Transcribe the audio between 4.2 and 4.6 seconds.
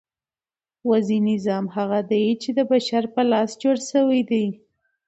دئ.